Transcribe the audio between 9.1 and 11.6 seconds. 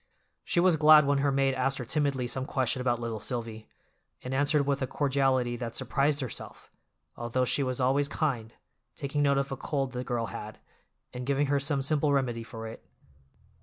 note of a cold the girl had, and giving her